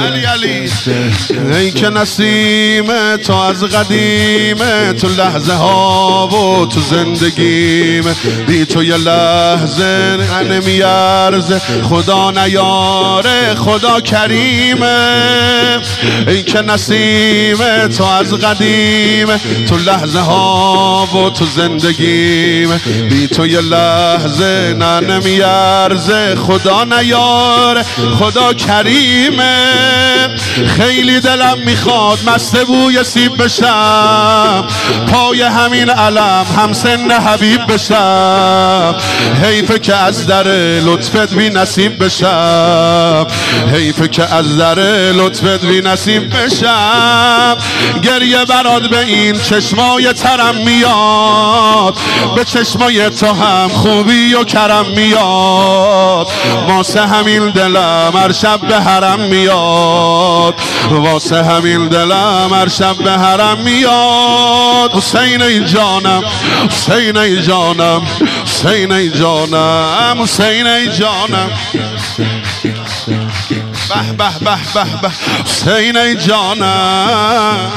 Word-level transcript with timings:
علی 0.00 0.24
علی. 0.24 0.70
ای 1.52 1.70
که 1.70 1.88
نسیم 1.88 3.16
تو 3.16 3.32
از 3.32 3.64
قدیم 3.64 4.56
تو 4.92 5.08
لحظه 5.08 5.52
ها 5.52 6.28
و 6.28 6.66
تو 6.66 6.80
زندگیم. 6.80 8.04
بی 8.46 8.64
تو 8.66 8.84
یه 8.84 8.96
لحظه 8.96 10.16
نمیارزه 10.50 11.58
خدا 11.82 12.30
نیاره 12.30 13.54
خدا 13.54 14.00
کریمه 14.00 15.80
ای 16.26 16.42
که 16.42 16.62
نسیم 16.62 17.88
تو 17.88 18.04
از 18.04 18.34
قدیم 18.34 19.26
تو 19.68 19.76
لحظه 19.76 20.20
ها 20.20 21.08
و 21.14 21.30
تو 21.30 21.46
زندگیم. 21.46 22.80
بی 23.10 23.26
تو 23.28 23.46
یه 23.46 23.60
لحظه 23.60 24.74
نه 24.78 25.00
نمیارزه 25.58 26.36
خدا 26.36 26.84
نیاره 26.84 27.84
خدا 28.18 28.52
کریمه. 28.52 30.28
خیلی 30.76 31.20
دلم 31.20 31.58
می‌خواد 31.58 32.18
مست 32.26 32.56
بوی 32.56 33.04
سیب 33.04 33.44
بشم. 33.44 34.64
پای 35.12 35.42
همین 35.42 35.90
علم 35.90 36.46
هم 36.56 36.72
سن 36.72 37.10
حبیب 37.10 37.66
بشم. 37.66 38.94
حیفه 39.44 39.78
که 39.78 39.94
از 39.94 40.26
در 40.26 40.46
لطفت 40.80 41.34
بی 41.34 41.50
نصیب 41.50 42.04
بشم. 42.04 43.26
حیفه 43.74 44.08
که 44.08 44.34
از 44.34 44.56
در 44.56 44.78
لطفت 45.12 45.64
بی 45.64 45.80
نصیب 45.80 46.36
بشم. 46.36 47.56
گریه 48.02 48.44
براد 48.44 48.90
به 48.90 48.98
این 48.98 49.40
چشمای 49.40 50.12
ترم 50.12 50.54
میاد. 50.54 51.98
به 52.36 52.44
چشمای 52.44 53.10
تو 53.10 53.26
هم 53.26 53.68
خوبی 53.68 54.34
و 54.34 54.44
کرم 54.44 54.86
میاد. 54.96 55.37
واسه 56.68 57.06
همین 57.06 57.50
دلم 57.50 58.12
هر 58.14 58.32
شب 58.32 58.60
به 58.60 58.80
حرم 58.80 59.20
میاد. 59.20 60.54
واسه 60.90 61.44
همین 61.44 61.88
دلم 61.88 62.50
هر 62.52 62.68
شب 62.68 62.96
به 62.96 63.10
حرم 63.10 63.58
میاد. 63.58 64.92
حسین 64.92 65.42
ای 65.42 65.64
جانم 65.64 66.22
حسین 66.70 67.16
ای 67.16 67.42
جانم 67.42 68.02
حسین 68.44 68.92
ای 68.92 69.10
جانم 69.10 70.22
حسین 70.22 70.66
ای 70.66 70.88
جانم. 70.88 71.50
به 73.88 74.12
به 74.18 74.30
به 74.44 74.56
به 74.74 74.84
به. 75.02 75.10
حسین 75.44 75.96
ای 75.96 76.16
جانم. 76.16 77.72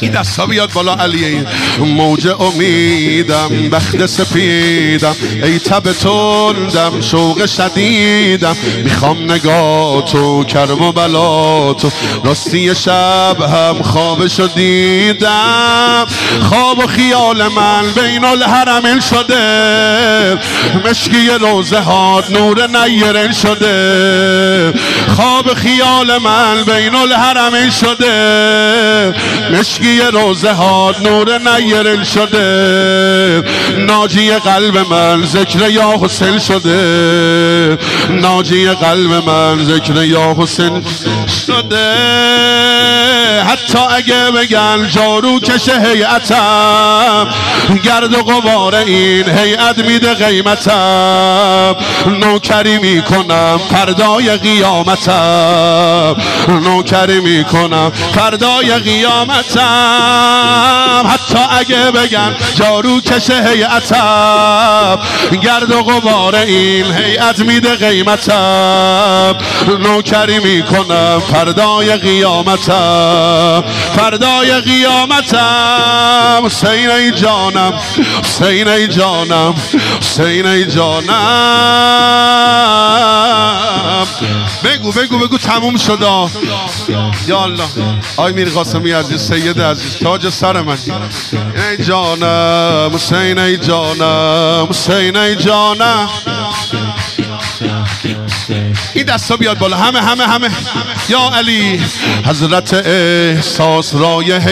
این 0.00 0.10
دستا 0.10 0.46
بیاد 0.46 0.72
بالا 0.72 0.94
علی. 0.94 1.46
موج 1.78 2.28
امیدم 2.40 3.70
بخت 3.72 4.06
سپیدم. 4.06 5.16
ای 5.42 5.58
تب 5.58 5.92
تندم 5.92 7.00
شوق 7.00 7.46
شدیدم. 7.46 8.56
می‌خوام 8.84 9.32
نگاه 9.32 10.04
تو 10.04 10.44
کرم 10.44 10.82
و 10.82 10.92
بلا 10.92 11.72
تو 11.72 11.90
راستی 12.24 12.74
شب 12.74 13.36
هم 13.40 13.82
خوابشو 13.82 14.46
دیدم. 14.46 16.06
خواب 16.48 16.78
و 16.78 16.86
خیال 16.86 17.48
من 17.48 17.92
بین 17.96 18.24
الحرمین 18.24 19.00
شده. 19.00 20.38
مشکی 20.84 21.28
روزه 21.40 21.80
هات 21.80 22.30
نور 22.30 22.66
نیرن 22.66 23.32
شده. 23.32 24.72
خواب 25.16 25.54
خیال 25.54 26.18
من 26.18 26.64
بین 26.64 26.94
الحرمین 26.94 27.70
شده. 27.70 29.14
مشکی 29.52 29.83
روزه 30.12 30.52
ها 30.52 30.94
نور 31.02 31.38
نیرل 31.38 32.04
شده. 32.04 33.44
ناجی 33.78 34.30
قلب 34.30 34.78
من 34.92 35.26
ذکر 35.26 35.70
یا 35.70 35.98
حسین 36.00 36.38
شده. 36.38 37.78
ناجی 38.10 38.68
قلب 38.68 39.28
من 39.28 39.64
ذکر 39.64 40.04
یا 40.04 40.36
حسین 40.38 40.84
شده. 41.46 41.94
حتی 43.44 43.78
اگه 43.78 44.30
بگن 44.30 44.88
جارو 44.88 45.40
کشه 45.40 45.80
هیئتم 45.80 47.28
گرد 47.84 48.14
و 48.14 48.22
غبار 48.22 48.74
این 48.74 49.28
هیئت 49.28 49.78
میده 49.78 50.14
قیمتم. 50.14 51.76
نوکری 52.06 52.78
می‌کنم 52.78 53.60
فردای 53.70 54.36
قیامتم. 54.36 56.16
نوکری 56.48 57.20
می‌کنم 57.20 57.92
فردای 58.14 58.74
قیامتم. 58.74 59.73
حتی 61.10 61.38
اگه 61.50 61.90
بگن 61.90 62.36
جارو 62.54 63.00
کشه 63.00 63.48
هیئتم 63.48 64.98
گرد 65.42 65.70
و 65.72 65.82
غبار 65.82 66.34
این 66.34 66.92
هیئت 66.92 67.38
میده 67.38 67.74
قیمتم. 67.74 69.36
نوکری 69.80 70.38
می‌کنم 70.38 71.22
فردای 71.32 71.96
قیامتم. 71.96 73.64
فردای 73.96 74.60
قیامتم. 74.60 76.42
حسین 76.44 76.90
ای 76.90 77.10
جانم 77.10 77.72
حسین 78.24 78.68
ای 78.68 78.88
جانم 78.88 79.54
حسین 80.00 80.46
ای 80.46 80.66
جانم. 80.66 81.14
بگو 84.64 84.92
بگو 84.92 85.18
بگو 85.18 85.38
تموم 85.38 85.76
شد. 85.76 85.98
یا 87.26 87.42
الله 87.42 87.68
آی 88.16 88.32
میر 88.32 88.48
قاسمی 88.48 88.92
عزیز 88.92 89.20
سید 89.20 89.60
عزیز 89.60 89.96
تاج 89.98 90.28
سر 90.28 90.60
من 90.60 90.76
ای 91.70 91.84
جانم 91.84 92.90
حسین 92.94 93.38
ای 93.38 93.56
جانم 93.56 94.66
حسین 94.70 95.16
ای 95.16 95.36
جانم 95.36 96.08
این 98.94 99.04
دستا 99.04 99.36
بیاد 99.36 99.58
بالا. 99.58 99.76
همه 99.76 100.00
همه 100.00 100.26
همه. 100.26 100.50
یا 101.08 101.30
علی. 101.34 101.80
حضرت 102.26 102.74
احساس 102.74 103.94
رایه 103.94 104.42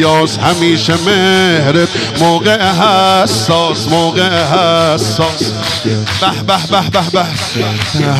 یاس. 0.00 0.38
همیشه 0.38 0.94
مهرت 1.06 1.88
موقع 2.20 2.58
حساس 2.72 3.88
موقع 3.88 4.44
حساس. 4.44 5.42
به 6.20 6.30
به 6.46 6.56
به 6.70 6.90
به 6.90 7.10
به. 7.12 7.24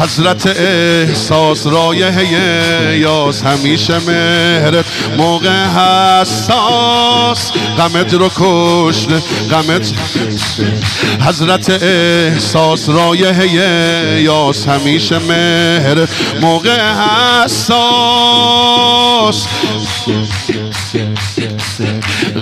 حضرت 0.03 0.47
احساس 0.47 1.67
رایه 1.67 2.99
یاس. 2.99 3.43
همیشه 3.43 3.99
مهرت 3.99 4.85
موقع 5.17 5.65
حساس. 5.67 7.53
غمت 7.79 8.15
رو 8.15 8.31
کشته 8.37 9.23
غمت. 9.51 9.93
حضرت 11.21 11.71
احساس 11.83 12.89
رایه 12.89 13.51
یاس. 14.23 14.69
همیشه 14.69 14.82
مهر 15.13 16.09
موقع 16.41 16.93
حساس. 17.45 17.73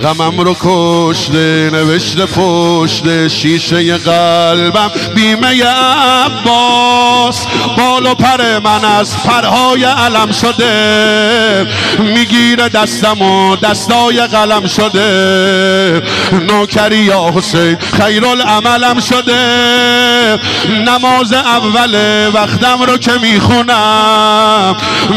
غمم 0.03 0.39
رو 0.39 0.55
کشته 0.61 1.69
نوشته 1.73 2.25
پشت 2.25 3.27
شیشه 3.27 3.97
قلبم 3.97 4.91
بیمه 5.15 5.63
عباس. 5.65 7.45
بال 7.77 8.05
و 8.05 8.15
پر 8.15 8.59
من 8.59 8.85
از 8.85 9.23
پرهای 9.23 9.83
علم 9.83 10.31
شده 10.31 11.67
می‌گیره 11.99 12.69
دستم 12.69 13.21
و 13.21 13.55
دستای 13.55 14.27
قلم 14.27 14.67
شده. 14.67 16.03
نوکری 16.31 16.97
یا 16.97 17.31
حسین 17.35 17.77
خیرالعملم 18.01 18.99
شده. 18.99 20.39
نماز 20.85 21.33
اول 21.33 21.95
وقتم 22.33 22.81
رو 22.81 22.97
که 22.97 23.11
می‌خونم 23.21 24.75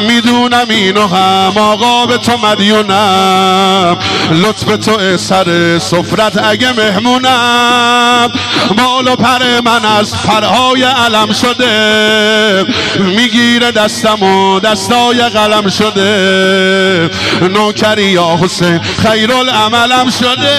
می‌دونم 0.09 0.67
اینو 0.69 1.07
هم 1.07 1.53
آقا 1.57 2.07
به 2.07 2.19
تو 2.19 2.33
مدیونم. 2.37 3.99
لطف 4.31 4.74
تو 4.77 5.17
سر 5.17 5.79
سفرت 5.79 6.45
اگه 6.45 6.73
مهمونم 6.73 8.33
بال 8.77 9.09
و 9.09 9.17
پر 9.17 9.61
من 9.65 9.85
از 9.85 10.23
پرهای 10.23 10.83
علم 10.83 11.33
شده. 11.33 12.67
می‌گیره 12.99 13.71
دستم 13.71 14.23
و 14.23 14.61
دستای 14.61 15.23
قلم 15.23 15.69
شده. 15.69 17.11
نوکری 17.41 18.05
یا 18.05 18.39
حسین 18.43 18.81
خیرالعملم 18.81 20.11
شده. 20.11 20.59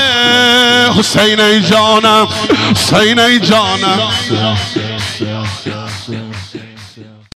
حسین 1.00 1.40
ای 1.40 1.62
جانم 1.62 2.28
حسین 2.76 3.20
ای 3.20 3.40
جانم. 3.40 4.00